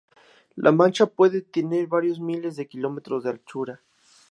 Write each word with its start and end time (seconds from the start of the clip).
La 0.55 0.71
mancha 0.71 1.05
puede 1.05 1.43
tener 1.43 1.85
varios 1.85 2.19
miles 2.19 2.55
de 2.55 2.67
kilómetros 2.67 3.23
de 3.23 3.29
anchura. 3.29 3.81